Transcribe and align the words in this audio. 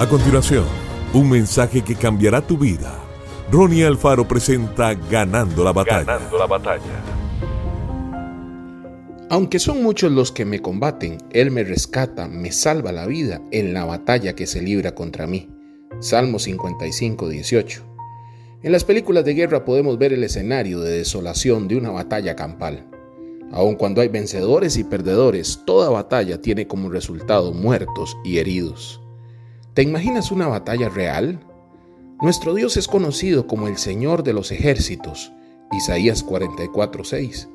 A 0.00 0.08
continuación, 0.08 0.64
un 1.12 1.28
mensaje 1.28 1.82
que 1.82 1.94
cambiará 1.94 2.40
tu 2.40 2.56
vida. 2.56 2.98
Ronnie 3.52 3.84
Alfaro 3.84 4.26
presenta 4.26 4.94
Ganando 4.94 5.62
la 5.62 5.74
batalla. 5.74 6.04
Ganando 6.04 6.38
la 6.38 6.46
batalla. 6.46 7.04
Aunque 9.28 9.58
son 9.58 9.82
muchos 9.82 10.10
los 10.10 10.32
que 10.32 10.46
me 10.46 10.62
combaten, 10.62 11.18
Él 11.32 11.50
me 11.50 11.64
rescata, 11.64 12.28
me 12.28 12.50
salva 12.50 12.92
la 12.92 13.04
vida 13.04 13.42
en 13.50 13.74
la 13.74 13.84
batalla 13.84 14.34
que 14.34 14.46
se 14.46 14.62
libra 14.62 14.94
contra 14.94 15.26
mí. 15.26 15.50
Salmo 15.98 16.38
55, 16.38 17.28
18. 17.28 17.82
En 18.62 18.72
las 18.72 18.84
películas 18.84 19.26
de 19.26 19.34
guerra 19.34 19.66
podemos 19.66 19.98
ver 19.98 20.14
el 20.14 20.24
escenario 20.24 20.80
de 20.80 20.96
desolación 20.96 21.68
de 21.68 21.76
una 21.76 21.90
batalla 21.90 22.34
campal. 22.34 22.86
Aun 23.52 23.74
cuando 23.74 24.00
hay 24.00 24.08
vencedores 24.08 24.78
y 24.78 24.84
perdedores, 24.84 25.60
toda 25.66 25.90
batalla 25.90 26.40
tiene 26.40 26.66
como 26.66 26.88
resultado 26.88 27.52
muertos 27.52 28.16
y 28.24 28.38
heridos. 28.38 29.02
¿Te 29.74 29.82
imaginas 29.82 30.32
una 30.32 30.48
batalla 30.48 30.88
real? 30.88 31.38
Nuestro 32.20 32.54
Dios 32.54 32.76
es 32.76 32.88
conocido 32.88 33.46
como 33.46 33.68
el 33.68 33.78
Señor 33.78 34.24
de 34.24 34.32
los 34.32 34.50
ejércitos. 34.50 35.32
Isaías 35.70 36.26
44:6. 36.26 37.48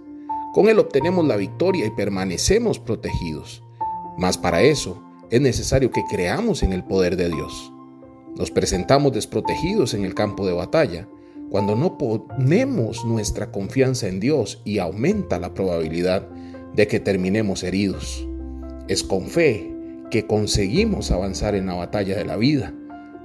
Con 0.54 0.70
Él 0.70 0.80
obtenemos 0.80 1.26
la 1.26 1.36
victoria 1.36 1.86
y 1.86 1.90
permanecemos 1.90 2.80
protegidos. 2.80 3.64
Mas 4.18 4.38
para 4.38 4.62
eso 4.62 5.04
es 5.30 5.42
necesario 5.42 5.92
que 5.92 6.06
creamos 6.10 6.64
en 6.64 6.72
el 6.72 6.86
poder 6.86 7.18
de 7.18 7.28
Dios. 7.28 7.74
Nos 8.38 8.50
presentamos 8.50 9.12
desprotegidos 9.12 9.94
en 9.94 10.06
el 10.06 10.16
campo 10.16 10.48
de 10.48 10.54
batalla 10.54 11.10
cuando 11.50 11.76
no 11.76 11.98
ponemos 11.98 13.04
nuestra 13.04 13.52
confianza 13.52 14.08
en 14.08 14.22
Dios 14.22 14.62
y 14.64 14.80
aumenta 14.80 15.38
la 15.38 15.54
probabilidad 15.54 16.30
de 16.74 16.88
que 16.88 17.02
terminemos 17.02 17.64
heridos. 17.64 18.26
Es 18.88 19.04
con 19.04 19.28
fe 19.28 19.75
que 20.16 20.26
conseguimos 20.26 21.12
avanzar 21.12 21.56
en 21.56 21.66
la 21.66 21.74
batalla 21.74 22.16
de 22.16 22.24
la 22.24 22.38
vida. 22.38 22.74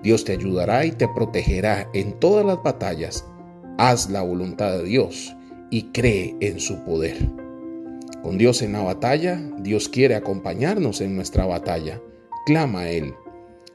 Dios 0.02 0.24
te 0.24 0.32
ayudará 0.32 0.84
y 0.84 0.90
te 0.90 1.06
protegerá 1.06 1.88
en 1.94 2.18
todas 2.18 2.44
las 2.44 2.60
batallas. 2.64 3.24
Haz 3.78 4.10
la 4.10 4.22
voluntad 4.22 4.72
de 4.72 4.82
Dios 4.82 5.32
y 5.70 5.92
cree 5.92 6.34
en 6.40 6.58
su 6.58 6.84
poder. 6.84 7.16
Con 8.24 8.38
Dios 8.38 8.60
en 8.62 8.72
la 8.72 8.82
batalla, 8.82 9.40
Dios 9.60 9.88
quiere 9.88 10.16
acompañarnos 10.16 11.00
en 11.00 11.14
nuestra 11.14 11.46
batalla. 11.46 12.02
Clama 12.44 12.80
a 12.80 12.90
Él. 12.90 13.14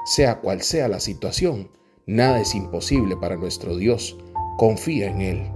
Sea 0.03 0.41
cual 0.41 0.61
sea 0.61 0.89
la 0.89 0.99
situación, 0.99 1.69
nada 2.05 2.41
es 2.41 2.53
imposible 2.53 3.15
para 3.15 3.37
nuestro 3.37 3.77
Dios. 3.77 4.17
Confía 4.57 5.07
en 5.09 5.21
Él. 5.21 5.51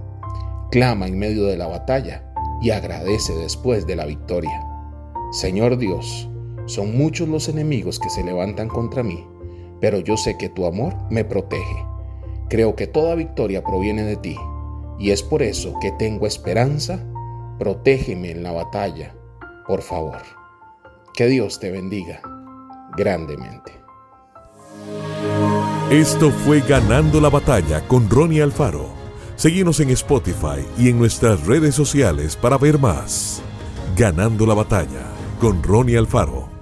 Clama 0.70 1.08
en 1.08 1.18
medio 1.18 1.44
de 1.44 1.58
la 1.58 1.66
batalla 1.66 2.24
y 2.62 2.70
agradece 2.70 3.34
después 3.34 3.86
de 3.86 3.96
la 3.96 4.06
victoria. 4.06 4.66
Señor 5.30 5.76
Dios, 5.76 6.29
son 6.70 6.96
muchos 6.96 7.28
los 7.28 7.48
enemigos 7.48 7.98
que 7.98 8.10
se 8.10 8.24
levantan 8.24 8.68
contra 8.68 9.02
mí, 9.02 9.26
pero 9.80 9.98
yo 9.98 10.16
sé 10.16 10.38
que 10.38 10.48
tu 10.48 10.66
amor 10.66 10.94
me 11.10 11.24
protege. 11.24 11.84
Creo 12.48 12.76
que 12.76 12.86
toda 12.86 13.14
victoria 13.14 13.62
proviene 13.62 14.04
de 14.04 14.16
ti, 14.16 14.36
y 14.98 15.10
es 15.10 15.22
por 15.22 15.42
eso 15.42 15.74
que 15.80 15.92
tengo 15.92 16.26
esperanza. 16.26 17.04
Protégeme 17.58 18.30
en 18.30 18.42
la 18.42 18.52
batalla, 18.52 19.14
por 19.66 19.82
favor. 19.82 20.22
Que 21.14 21.26
Dios 21.26 21.60
te 21.60 21.70
bendiga 21.70 22.22
grandemente. 22.96 23.72
Esto 25.90 26.30
fue 26.30 26.60
Ganando 26.60 27.20
la 27.20 27.28
Batalla 27.30 27.86
con 27.88 28.08
Ronnie 28.08 28.42
Alfaro. 28.42 28.88
Seguimos 29.36 29.80
en 29.80 29.90
Spotify 29.90 30.64
y 30.78 30.88
en 30.88 30.98
nuestras 30.98 31.46
redes 31.46 31.74
sociales 31.74 32.36
para 32.36 32.58
ver 32.58 32.78
más. 32.78 33.42
Ganando 33.96 34.46
la 34.46 34.54
Batalla 34.54 35.06
con 35.40 35.62
Ronnie 35.62 35.96
Alfaro. 35.96 36.59